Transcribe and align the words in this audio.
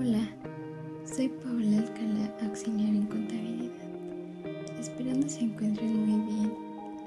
Hola, 0.00 0.28
soy 1.04 1.28
Paola 1.28 1.78
Alcalá, 1.78 2.32
auxiliar 2.42 2.90
en 2.90 3.06
contabilidad. 3.06 3.72
Esperando 4.78 5.28
se 5.28 5.40
encuentren 5.40 6.06
muy 6.06 6.34
bien, 6.34 6.52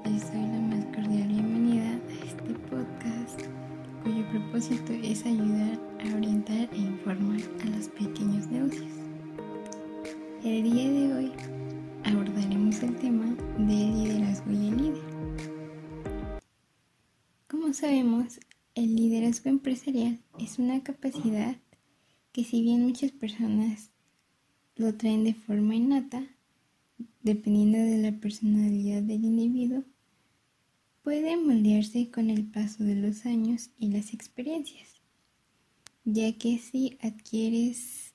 les 0.04 0.30
doy 0.30 0.42
la 0.42 0.60
más 0.60 0.84
cordial 0.94 1.26
bienvenida 1.26 1.88
a 1.88 2.26
este 2.26 2.52
podcast 2.68 3.40
cuyo 4.02 4.28
propósito 4.28 4.92
es 4.92 5.24
ayudar 5.24 5.78
a 6.00 6.16
orientar 6.18 6.68
e 6.70 6.76
informar 6.76 7.40
a 7.62 7.64
los 7.74 7.88
pequeños 7.88 8.46
negocios. 8.48 8.92
El 10.44 10.62
día 10.62 10.90
de 10.90 11.14
hoy 11.14 11.32
abordaremos 12.04 12.82
el 12.82 12.94
tema 12.96 13.34
del 13.56 14.04
liderazgo 14.04 14.52
y 14.52 14.68
el 14.68 14.76
líder. 14.76 15.02
Como 17.48 17.72
sabemos, 17.72 18.38
el 18.74 18.96
liderazgo 18.96 19.48
empresarial 19.48 20.18
es 20.38 20.58
una 20.58 20.82
capacidad 20.82 21.56
que 22.32 22.44
si 22.44 22.62
bien 22.62 22.82
muchas 22.82 23.12
personas 23.12 23.90
lo 24.76 24.94
traen 24.94 25.24
de 25.24 25.34
forma 25.34 25.74
innata, 25.74 26.26
dependiendo 27.22 27.78
de 27.78 27.98
la 27.98 28.18
personalidad 28.18 29.02
del 29.02 29.24
individuo, 29.24 29.84
puede 31.02 31.36
moldearse 31.36 32.10
con 32.10 32.30
el 32.30 32.46
paso 32.46 32.84
de 32.84 32.94
los 32.94 33.26
años 33.26 33.70
y 33.78 33.88
las 33.88 34.14
experiencias, 34.14 35.00
ya 36.04 36.32
que 36.38 36.58
si 36.58 36.96
adquieres 37.00 38.14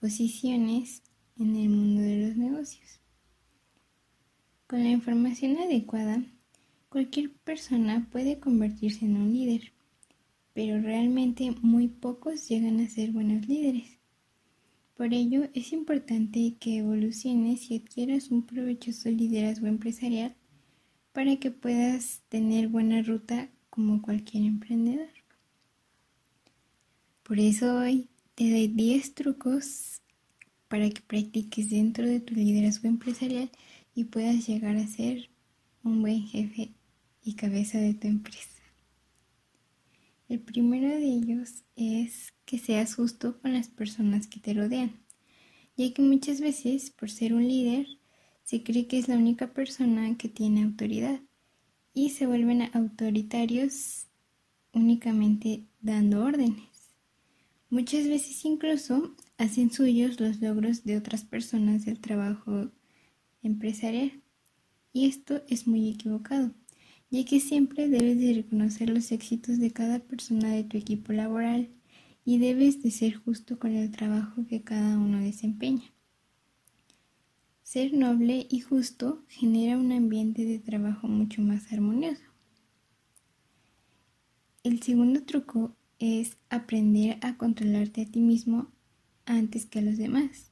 posiciones 0.00 1.02
en 1.38 1.56
el 1.56 1.68
mundo 1.68 2.02
de 2.02 2.28
los 2.28 2.36
negocios. 2.36 3.00
Con 4.68 4.84
la 4.84 4.90
información 4.90 5.58
adecuada, 5.58 6.22
cualquier 6.88 7.32
persona 7.32 8.08
puede 8.12 8.38
convertirse 8.38 9.04
en 9.04 9.16
un 9.16 9.32
líder 9.32 9.72
pero 10.54 10.80
realmente 10.80 11.50
muy 11.62 11.88
pocos 11.88 12.48
llegan 12.48 12.80
a 12.80 12.88
ser 12.88 13.12
buenos 13.12 13.46
líderes. 13.46 13.98
Por 14.96 15.14
ello, 15.14 15.48
es 15.54 15.72
importante 15.72 16.56
que 16.58 16.78
evoluciones 16.78 17.70
y 17.70 17.76
adquieras 17.76 18.30
un 18.30 18.44
provechoso 18.44 19.08
liderazgo 19.10 19.68
empresarial 19.68 20.34
para 21.12 21.36
que 21.36 21.50
puedas 21.50 22.22
tener 22.28 22.68
buena 22.68 23.02
ruta 23.02 23.48
como 23.70 24.02
cualquier 24.02 24.44
emprendedor. 24.44 25.08
Por 27.22 27.38
eso 27.38 27.76
hoy 27.76 28.08
te 28.34 28.50
doy 28.50 28.68
10 28.68 29.14
trucos 29.14 30.00
para 30.68 30.88
que 30.90 31.00
practiques 31.02 31.70
dentro 31.70 32.06
de 32.06 32.20
tu 32.20 32.34
liderazgo 32.34 32.88
empresarial 32.88 33.50
y 33.94 34.04
puedas 34.04 34.46
llegar 34.48 34.76
a 34.76 34.86
ser 34.86 35.28
un 35.84 36.02
buen 36.02 36.22
jefe 36.22 36.72
y 37.22 37.34
cabeza 37.34 37.78
de 37.78 37.94
tu 37.94 38.06
empresa. 38.08 38.57
El 40.28 40.40
primero 40.40 40.88
de 40.88 41.06
ellos 41.06 41.64
es 41.74 42.34
que 42.44 42.58
seas 42.58 42.94
justo 42.94 43.40
con 43.40 43.54
las 43.54 43.68
personas 43.68 44.26
que 44.26 44.40
te 44.40 44.52
rodean, 44.52 44.92
ya 45.74 45.90
que 45.94 46.02
muchas 46.02 46.42
veces, 46.42 46.90
por 46.90 47.10
ser 47.10 47.32
un 47.32 47.48
líder, 47.48 47.86
se 48.44 48.62
cree 48.62 48.86
que 48.86 48.98
es 48.98 49.08
la 49.08 49.16
única 49.16 49.54
persona 49.54 50.18
que 50.18 50.28
tiene 50.28 50.64
autoridad 50.64 51.20
y 51.94 52.10
se 52.10 52.26
vuelven 52.26 52.68
autoritarios 52.74 54.06
únicamente 54.74 55.64
dando 55.80 56.22
órdenes. 56.22 56.92
Muchas 57.70 58.06
veces 58.06 58.44
incluso 58.44 59.14
hacen 59.38 59.72
suyos 59.72 60.20
los 60.20 60.42
logros 60.42 60.84
de 60.84 60.98
otras 60.98 61.24
personas 61.24 61.86
del 61.86 62.00
trabajo 62.00 62.70
empresarial 63.42 64.22
y 64.92 65.06
esto 65.06 65.42
es 65.48 65.66
muy 65.66 65.88
equivocado 65.88 66.52
ya 67.10 67.24
que 67.24 67.40
siempre 67.40 67.88
debes 67.88 68.18
de 68.18 68.34
reconocer 68.34 68.90
los 68.90 69.12
éxitos 69.12 69.58
de 69.58 69.70
cada 69.70 69.98
persona 70.00 70.52
de 70.52 70.64
tu 70.64 70.76
equipo 70.76 71.12
laboral 71.12 71.70
y 72.24 72.38
debes 72.38 72.82
de 72.82 72.90
ser 72.90 73.14
justo 73.14 73.58
con 73.58 73.74
el 73.74 73.90
trabajo 73.90 74.46
que 74.46 74.62
cada 74.62 74.98
uno 74.98 75.18
desempeña. 75.18 75.84
Ser 77.62 77.94
noble 77.94 78.46
y 78.50 78.60
justo 78.60 79.22
genera 79.28 79.78
un 79.78 79.92
ambiente 79.92 80.44
de 80.44 80.58
trabajo 80.58 81.08
mucho 81.08 81.40
más 81.40 81.72
armonioso. 81.72 82.22
El 84.62 84.82
segundo 84.82 85.22
truco 85.22 85.74
es 85.98 86.36
aprender 86.50 87.18
a 87.22 87.36
controlarte 87.36 88.02
a 88.02 88.06
ti 88.06 88.20
mismo 88.20 88.68
antes 89.24 89.66
que 89.66 89.78
a 89.78 89.82
los 89.82 89.96
demás, 89.96 90.50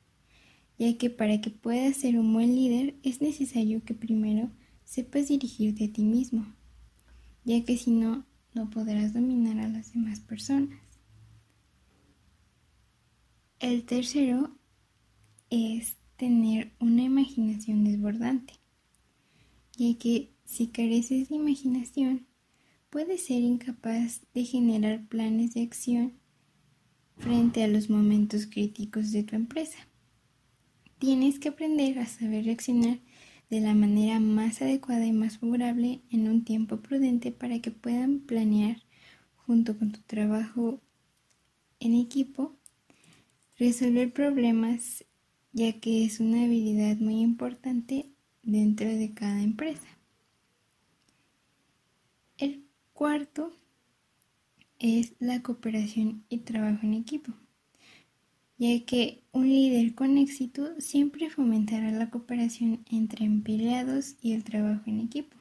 ya 0.78 0.96
que 0.96 1.10
para 1.10 1.40
que 1.40 1.50
puedas 1.50 1.96
ser 1.96 2.18
un 2.18 2.32
buen 2.32 2.54
líder 2.54 2.94
es 3.02 3.20
necesario 3.20 3.82
que 3.84 3.94
primero 3.94 4.50
sepas 4.86 5.28
dirigirte 5.28 5.84
a 5.84 5.92
ti 5.92 6.02
mismo, 6.02 6.46
ya 7.44 7.62
que 7.64 7.76
si 7.76 7.90
no, 7.90 8.24
no 8.54 8.70
podrás 8.70 9.12
dominar 9.12 9.58
a 9.58 9.68
las 9.68 9.92
demás 9.92 10.20
personas. 10.20 10.80
El 13.58 13.84
tercero 13.84 14.56
es 15.50 15.96
tener 16.16 16.72
una 16.80 17.02
imaginación 17.02 17.84
desbordante, 17.84 18.54
ya 19.76 19.98
que 19.98 20.32
si 20.44 20.68
careces 20.68 21.28
de 21.28 21.36
imaginación, 21.36 22.26
puedes 22.88 23.26
ser 23.26 23.42
incapaz 23.42 24.22
de 24.32 24.44
generar 24.44 25.06
planes 25.08 25.52
de 25.52 25.62
acción 25.62 26.14
frente 27.16 27.64
a 27.64 27.68
los 27.68 27.90
momentos 27.90 28.46
críticos 28.46 29.10
de 29.10 29.24
tu 29.24 29.34
empresa. 29.34 29.78
Tienes 30.98 31.38
que 31.38 31.48
aprender 31.48 31.98
a 31.98 32.06
saber 32.06 32.44
reaccionar 32.44 33.00
de 33.50 33.60
la 33.60 33.74
manera 33.74 34.18
más 34.20 34.60
adecuada 34.60 35.06
y 35.06 35.12
más 35.12 35.38
favorable 35.38 36.00
en 36.10 36.28
un 36.28 36.44
tiempo 36.44 36.78
prudente 36.78 37.30
para 37.30 37.60
que 37.60 37.70
puedan 37.70 38.20
planear 38.20 38.82
junto 39.36 39.78
con 39.78 39.92
tu 39.92 40.00
trabajo 40.00 40.80
en 41.78 41.94
equipo, 41.94 42.56
resolver 43.58 44.12
problemas 44.12 45.04
ya 45.52 45.80
que 45.80 46.04
es 46.04 46.20
una 46.20 46.44
habilidad 46.44 46.96
muy 46.98 47.20
importante 47.20 48.10
dentro 48.42 48.88
de 48.88 49.14
cada 49.14 49.40
empresa. 49.42 49.86
El 52.36 52.64
cuarto 52.92 53.52
es 54.78 55.14
la 55.18 55.42
cooperación 55.42 56.24
y 56.28 56.38
trabajo 56.38 56.80
en 56.82 56.94
equipo 56.94 57.32
ya 58.58 58.84
que 58.84 59.22
un 59.32 59.48
líder 59.48 59.94
con 59.94 60.18
éxito 60.18 60.80
siempre 60.80 61.30
fomentará 61.30 61.90
la 61.90 62.10
cooperación 62.10 62.84
entre 62.90 63.24
empleados 63.24 64.16
y 64.22 64.32
el 64.32 64.44
trabajo 64.44 64.82
en 64.86 65.00
equipo. 65.00 65.36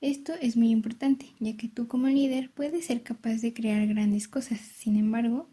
Esto 0.00 0.32
es 0.40 0.56
muy 0.56 0.70
importante, 0.70 1.26
ya 1.40 1.56
que 1.56 1.68
tú 1.68 1.88
como 1.88 2.06
líder 2.06 2.50
puedes 2.50 2.86
ser 2.86 3.02
capaz 3.02 3.40
de 3.40 3.52
crear 3.52 3.84
grandes 3.88 4.28
cosas. 4.28 4.60
Sin 4.60 4.96
embargo, 4.96 5.48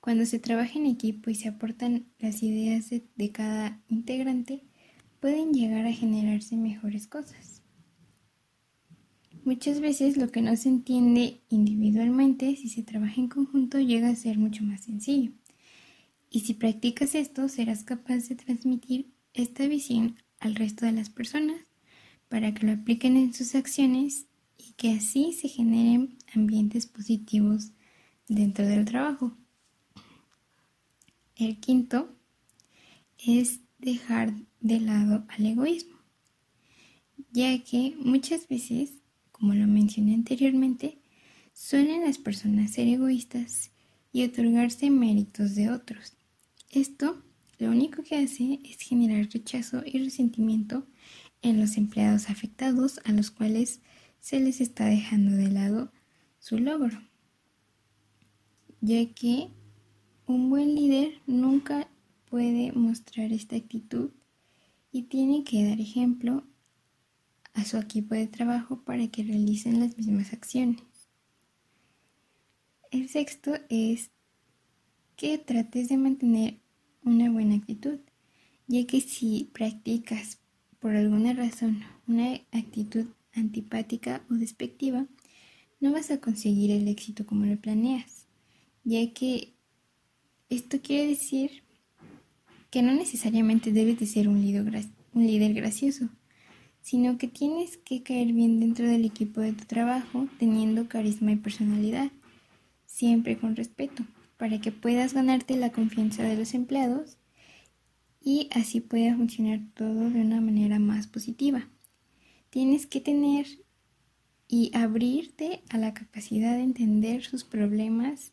cuando 0.00 0.26
se 0.26 0.38
trabaja 0.40 0.78
en 0.78 0.86
equipo 0.86 1.30
y 1.30 1.36
se 1.36 1.48
aportan 1.48 2.06
las 2.18 2.42
ideas 2.42 2.90
de, 2.90 3.32
cada 3.32 3.80
integrante, 3.88 4.64
pueden 5.20 5.52
llegar 5.52 5.86
a 5.86 5.92
generarse 5.92 6.56
mejores 6.56 7.06
cosas. 7.06 7.55
Muchas 9.46 9.78
veces 9.78 10.16
lo 10.16 10.32
que 10.32 10.42
no 10.42 10.56
se 10.56 10.68
entiende 10.68 11.40
individualmente, 11.50 12.56
si 12.56 12.68
se 12.68 12.82
trabaja 12.82 13.20
en 13.20 13.28
conjunto, 13.28 13.78
llega 13.78 14.08
a 14.08 14.16
ser 14.16 14.38
mucho 14.38 14.64
más 14.64 14.80
sencillo. 14.80 15.30
Y 16.28 16.40
si 16.40 16.54
practicas 16.54 17.14
esto, 17.14 17.48
serás 17.48 17.84
capaz 17.84 18.28
de 18.28 18.34
transmitir 18.34 19.12
esta 19.34 19.68
visión 19.68 20.16
al 20.40 20.56
resto 20.56 20.84
de 20.84 20.90
las 20.90 21.10
personas 21.10 21.60
para 22.28 22.52
que 22.54 22.66
lo 22.66 22.72
apliquen 22.72 23.16
en 23.16 23.32
sus 23.34 23.54
acciones 23.54 24.26
y 24.58 24.72
que 24.72 24.90
así 24.90 25.32
se 25.32 25.46
generen 25.46 26.18
ambientes 26.34 26.88
positivos 26.88 27.70
dentro 28.26 28.66
del 28.66 28.84
trabajo. 28.84 29.32
El 31.36 31.60
quinto 31.60 32.12
es 33.24 33.60
dejar 33.78 34.34
de 34.58 34.80
lado 34.80 35.24
al 35.28 35.46
egoísmo, 35.46 35.98
ya 37.30 37.62
que 37.62 37.94
muchas 38.00 38.48
veces 38.48 38.94
como 39.38 39.52
lo 39.52 39.66
mencioné 39.66 40.14
anteriormente, 40.14 40.96
suelen 41.52 42.04
las 42.04 42.16
personas 42.16 42.70
ser 42.70 42.88
egoístas 42.88 43.70
y 44.12 44.24
otorgarse 44.24 44.88
méritos 44.88 45.54
de 45.54 45.70
otros. 45.70 46.14
Esto 46.70 47.22
lo 47.58 47.68
único 47.68 48.02
que 48.02 48.16
hace 48.16 48.60
es 48.64 48.78
generar 48.78 49.28
rechazo 49.30 49.82
y 49.84 49.98
resentimiento 49.98 50.86
en 51.42 51.60
los 51.60 51.76
empleados 51.76 52.30
afectados 52.30 52.98
a 53.04 53.12
los 53.12 53.30
cuales 53.30 53.80
se 54.20 54.40
les 54.40 54.62
está 54.62 54.86
dejando 54.86 55.36
de 55.36 55.50
lado 55.50 55.92
su 56.38 56.58
logro, 56.58 56.98
ya 58.80 59.04
que 59.12 59.48
un 60.26 60.48
buen 60.48 60.74
líder 60.74 61.20
nunca 61.26 61.88
puede 62.30 62.72
mostrar 62.72 63.32
esta 63.32 63.56
actitud 63.56 64.10
y 64.92 65.02
tiene 65.02 65.44
que 65.44 65.62
dar 65.68 65.78
ejemplo 65.78 66.44
a 67.56 67.64
su 67.64 67.78
equipo 67.78 68.14
de 68.14 68.26
trabajo 68.26 68.82
para 68.82 69.08
que 69.08 69.24
realicen 69.24 69.80
las 69.80 69.96
mismas 69.96 70.32
acciones. 70.32 70.82
El 72.90 73.08
sexto 73.08 73.52
es 73.70 74.10
que 75.16 75.38
trates 75.38 75.88
de 75.88 75.96
mantener 75.96 76.60
una 77.02 77.30
buena 77.30 77.56
actitud, 77.56 77.98
ya 78.66 78.86
que 78.86 79.00
si 79.00 79.50
practicas 79.52 80.38
por 80.78 80.94
alguna 80.94 81.32
razón 81.32 81.82
una 82.06 82.34
actitud 82.52 83.06
antipática 83.32 84.22
o 84.30 84.34
despectiva, 84.34 85.06
no 85.80 85.92
vas 85.92 86.10
a 86.10 86.20
conseguir 86.20 86.70
el 86.70 86.86
éxito 86.88 87.24
como 87.24 87.46
lo 87.46 87.56
planeas, 87.56 88.26
ya 88.84 89.12
que 89.14 89.54
esto 90.50 90.80
quiere 90.82 91.06
decir 91.06 91.62
que 92.70 92.82
no 92.82 92.92
necesariamente 92.92 93.72
debes 93.72 93.98
de 93.98 94.06
ser 94.06 94.28
un 94.28 94.42
líder, 94.42 94.86
un 95.14 95.26
líder 95.26 95.54
gracioso, 95.54 96.10
sino 96.86 97.18
que 97.18 97.26
tienes 97.26 97.78
que 97.78 98.04
caer 98.04 98.32
bien 98.32 98.60
dentro 98.60 98.86
del 98.86 99.04
equipo 99.04 99.40
de 99.40 99.52
tu 99.52 99.64
trabajo 99.64 100.28
teniendo 100.38 100.88
carisma 100.88 101.32
y 101.32 101.36
personalidad, 101.36 102.12
siempre 102.86 103.36
con 103.36 103.56
respeto, 103.56 104.04
para 104.36 104.60
que 104.60 104.70
puedas 104.70 105.12
ganarte 105.12 105.56
la 105.56 105.72
confianza 105.72 106.22
de 106.22 106.36
los 106.36 106.54
empleados 106.54 107.18
y 108.22 108.48
así 108.52 108.80
pueda 108.80 109.16
funcionar 109.16 109.62
todo 109.74 110.10
de 110.10 110.20
una 110.20 110.40
manera 110.40 110.78
más 110.78 111.08
positiva. 111.08 111.68
Tienes 112.50 112.86
que 112.86 113.00
tener 113.00 113.46
y 114.46 114.70
abrirte 114.72 115.62
a 115.70 115.78
la 115.78 115.92
capacidad 115.92 116.54
de 116.54 116.62
entender 116.62 117.24
sus 117.24 117.42
problemas 117.42 118.30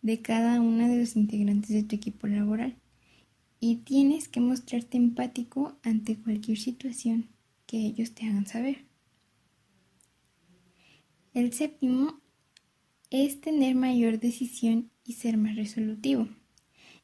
de 0.00 0.22
cada 0.22 0.60
uno 0.60 0.86
de 0.86 1.00
los 1.00 1.16
integrantes 1.16 1.70
de 1.70 1.82
tu 1.82 1.96
equipo 1.96 2.28
laboral 2.28 2.76
y 3.58 3.78
tienes 3.78 4.28
que 4.28 4.38
mostrarte 4.38 4.96
empático 4.96 5.76
ante 5.82 6.16
cualquier 6.16 6.56
situación 6.56 7.26
que 7.70 7.86
ellos 7.86 8.14
te 8.14 8.26
hagan 8.26 8.48
saber. 8.48 8.84
El 11.32 11.52
séptimo 11.52 12.20
es 13.10 13.40
tener 13.40 13.76
mayor 13.76 14.18
decisión 14.18 14.90
y 15.04 15.12
ser 15.12 15.36
más 15.36 15.54
resolutivo, 15.54 16.26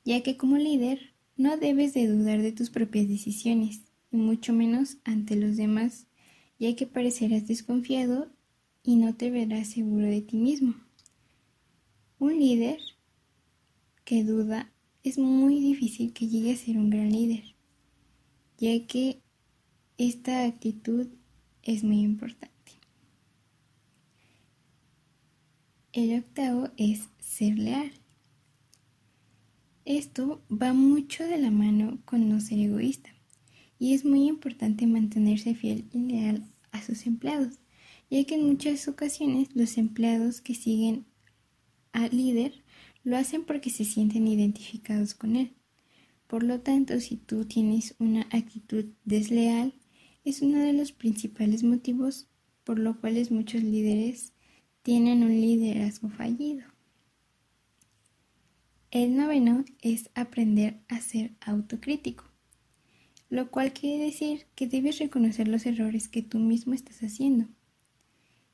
ya 0.04 0.24
que 0.24 0.36
como 0.36 0.56
líder 0.56 1.14
no 1.36 1.56
debes 1.56 1.94
de 1.94 2.08
dudar 2.08 2.42
de 2.42 2.50
tus 2.50 2.70
propias 2.70 3.06
decisiones, 3.06 3.82
y 4.10 4.16
mucho 4.16 4.52
menos 4.52 4.96
ante 5.04 5.36
los 5.36 5.56
demás, 5.56 6.08
ya 6.58 6.74
que 6.74 6.88
parecerás 6.88 7.46
desconfiado 7.46 8.28
y 8.82 8.96
no 8.96 9.14
te 9.14 9.30
verás 9.30 9.68
seguro 9.68 10.06
de 10.06 10.20
ti 10.20 10.36
mismo. 10.36 10.74
Un 12.18 12.40
líder 12.40 12.80
que 14.04 14.24
duda 14.24 14.72
es 15.04 15.16
muy 15.16 15.60
difícil 15.60 16.12
que 16.12 16.26
llegue 16.26 16.54
a 16.54 16.56
ser 16.56 16.76
un 16.76 16.90
gran 16.90 17.12
líder, 17.12 17.54
ya 18.58 18.84
que 18.88 19.22
esta 19.98 20.44
actitud 20.44 21.08
es 21.62 21.82
muy 21.82 22.00
importante. 22.00 22.52
El 25.92 26.18
octavo 26.18 26.68
es 26.76 27.08
ser 27.18 27.58
leal. 27.58 27.90
Esto 29.86 30.42
va 30.50 30.74
mucho 30.74 31.24
de 31.24 31.38
la 31.38 31.50
mano 31.50 31.98
con 32.04 32.28
no 32.28 32.40
ser 32.40 32.58
egoísta 32.58 33.10
y 33.78 33.94
es 33.94 34.04
muy 34.04 34.26
importante 34.26 34.86
mantenerse 34.86 35.54
fiel 35.54 35.88
y 35.92 35.98
leal 36.00 36.44
a 36.72 36.82
sus 36.82 37.06
empleados, 37.06 37.60
ya 38.10 38.24
que 38.24 38.34
en 38.34 38.46
muchas 38.46 38.88
ocasiones 38.88 39.48
los 39.54 39.78
empleados 39.78 40.40
que 40.40 40.54
siguen 40.54 41.06
al 41.92 42.14
líder 42.14 42.64
lo 43.02 43.16
hacen 43.16 43.44
porque 43.44 43.70
se 43.70 43.84
sienten 43.84 44.28
identificados 44.28 45.14
con 45.14 45.36
él. 45.36 45.52
Por 46.26 46.42
lo 46.42 46.60
tanto, 46.60 46.98
si 47.00 47.16
tú 47.16 47.44
tienes 47.44 47.94
una 47.98 48.22
actitud 48.32 48.86
desleal, 49.04 49.72
es 50.26 50.42
uno 50.42 50.58
de 50.58 50.72
los 50.72 50.90
principales 50.90 51.62
motivos 51.62 52.26
por 52.64 52.80
los 52.80 52.96
cuales 52.96 53.30
muchos 53.30 53.62
líderes 53.62 54.32
tienen 54.82 55.22
un 55.22 55.30
liderazgo 55.30 56.08
fallido. 56.08 56.66
El 58.90 59.16
noveno 59.16 59.64
es 59.82 60.10
aprender 60.16 60.80
a 60.88 61.00
ser 61.00 61.36
autocrítico, 61.40 62.24
lo 63.30 63.52
cual 63.52 63.72
quiere 63.72 64.02
decir 64.02 64.46
que 64.56 64.66
debes 64.66 64.98
reconocer 64.98 65.46
los 65.46 65.64
errores 65.64 66.08
que 66.08 66.22
tú 66.22 66.40
mismo 66.40 66.74
estás 66.74 67.04
haciendo 67.04 67.46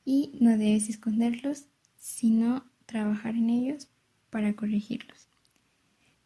y 0.04 0.36
no 0.40 0.58
debes 0.58 0.90
esconderlos, 0.90 1.68
sino 1.96 2.66
trabajar 2.84 3.34
en 3.34 3.48
ellos 3.48 3.88
para 4.28 4.54
corregirlos. 4.54 5.30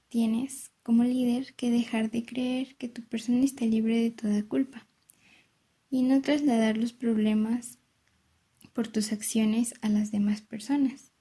Tienes 0.09 0.73
como 0.83 1.05
líder 1.05 1.55
que 1.55 1.71
dejar 1.71 2.11
de 2.11 2.25
creer 2.25 2.75
que 2.79 2.89
tu 2.89 3.03
persona 3.03 3.45
está 3.45 3.65
libre 3.65 4.01
de 4.01 4.11
toda 4.11 4.43
culpa 4.43 4.89
y 5.91 6.03
no 6.03 6.21
trasladar 6.21 6.77
los 6.77 6.93
problemas 6.93 7.79
por 8.73 8.89
tus 8.89 9.13
acciones 9.13 9.75
a 9.81 9.89
las 9.89 10.13
demás 10.13 10.43
personas, 10.43 11.13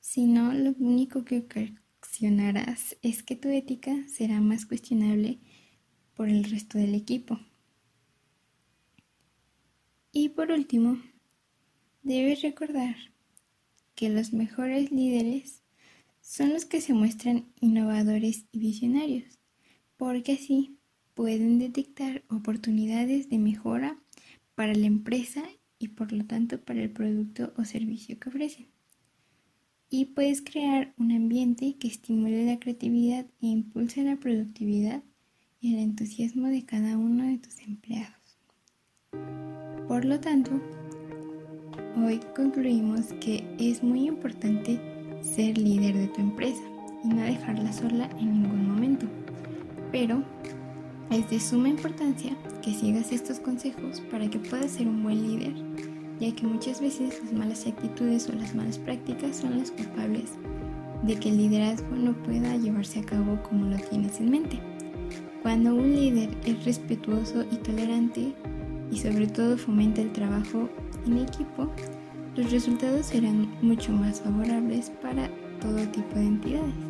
sino 0.00 0.52
lo 0.52 0.74
único 0.78 1.24
que 1.24 1.38
ocasionarás 1.38 2.96
es 3.02 3.22
que 3.22 3.36
tu 3.36 3.48
ética 3.48 3.94
será 4.08 4.40
más 4.40 4.66
cuestionable 4.66 5.38
por 6.14 6.28
el 6.28 6.44
resto 6.44 6.78
del 6.78 6.94
equipo. 6.94 7.38
Y 10.10 10.30
por 10.30 10.50
último, 10.50 11.00
debes 12.02 12.42
recordar 12.42 12.96
que 13.94 14.08
los 14.08 14.32
mejores 14.32 14.90
líderes 14.90 15.62
son 16.20 16.52
los 16.52 16.64
que 16.64 16.80
se 16.80 16.94
muestran 16.94 17.52
innovadores 17.60 18.46
y 18.50 18.58
visionarios, 18.58 19.38
porque 19.96 20.32
así 20.32 20.77
pueden 21.18 21.58
detectar 21.58 22.22
oportunidades 22.28 23.28
de 23.28 23.38
mejora 23.38 23.98
para 24.54 24.72
la 24.72 24.86
empresa 24.86 25.42
y 25.76 25.88
por 25.88 26.12
lo 26.12 26.24
tanto 26.24 26.60
para 26.60 26.80
el 26.80 26.90
producto 26.90 27.52
o 27.56 27.64
servicio 27.64 28.20
que 28.20 28.28
ofrecen. 28.28 28.68
Y 29.90 30.04
puedes 30.04 30.42
crear 30.42 30.94
un 30.96 31.10
ambiente 31.10 31.74
que 31.74 31.88
estimule 31.88 32.46
la 32.46 32.60
creatividad 32.60 33.26
e 33.42 33.48
impulse 33.48 34.04
la 34.04 34.14
productividad 34.14 35.02
y 35.60 35.74
el 35.74 35.80
entusiasmo 35.80 36.46
de 36.46 36.64
cada 36.64 36.96
uno 36.96 37.24
de 37.26 37.38
tus 37.38 37.58
empleados. 37.62 38.38
Por 39.88 40.04
lo 40.04 40.20
tanto, 40.20 40.52
hoy 41.96 42.20
concluimos 42.36 43.06
que 43.14 43.42
es 43.58 43.82
muy 43.82 44.06
importante 44.06 44.78
ser 45.20 45.58
líder 45.58 45.96
de 45.96 46.06
tu 46.06 46.20
empresa 46.20 46.62
y 47.02 47.08
no 47.08 47.22
dejarla 47.22 47.72
sola 47.72 48.08
en 48.20 48.40
ningún 48.40 48.68
momento. 48.68 49.08
Pero 49.90 50.22
es 51.10 51.30
de 51.30 51.40
suma 51.40 51.68
importancia 51.68 52.36
que 52.62 52.74
sigas 52.74 53.12
estos 53.12 53.40
consejos 53.40 54.02
para 54.10 54.28
que 54.28 54.38
puedas 54.38 54.72
ser 54.72 54.86
un 54.86 55.02
buen 55.02 55.22
líder, 55.22 55.54
ya 56.20 56.34
que 56.34 56.46
muchas 56.46 56.80
veces 56.80 57.20
las 57.24 57.32
malas 57.32 57.66
actitudes 57.66 58.28
o 58.28 58.32
las 58.32 58.54
malas 58.54 58.78
prácticas 58.78 59.36
son 59.36 59.58
las 59.58 59.70
culpables 59.70 60.32
de 61.02 61.14
que 61.16 61.30
el 61.30 61.38
liderazgo 61.38 61.94
no 61.96 62.12
pueda 62.24 62.56
llevarse 62.56 63.00
a 63.00 63.04
cabo 63.04 63.42
como 63.42 63.66
lo 63.66 63.76
tienes 63.76 64.20
en 64.20 64.30
mente. 64.30 64.60
Cuando 65.42 65.74
un 65.74 65.94
líder 65.94 66.30
es 66.44 66.64
respetuoso 66.64 67.44
y 67.50 67.56
tolerante 67.56 68.34
y 68.90 68.98
sobre 68.98 69.28
todo 69.28 69.56
fomenta 69.56 70.02
el 70.02 70.12
trabajo 70.12 70.68
en 71.06 71.18
equipo, 71.18 71.70
los 72.36 72.50
resultados 72.50 73.06
serán 73.06 73.48
mucho 73.62 73.92
más 73.92 74.20
favorables 74.20 74.90
para 75.02 75.30
todo 75.60 75.78
tipo 75.88 76.16
de 76.16 76.26
entidades. 76.26 76.87